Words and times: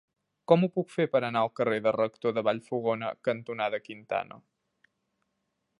Com 0.51 0.63
ho 0.63 0.69
puc 0.77 0.87
fer 0.93 1.05
per 1.15 1.21
anar 1.27 1.43
al 1.47 1.51
carrer 1.59 1.77
Rector 1.97 2.33
de 2.37 2.45
Vallfogona 2.49 3.13
cantonada 3.29 3.81
Quintana? 3.89 4.41